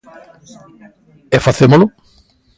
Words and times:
E 1.35 1.37
facémolo? 1.45 1.85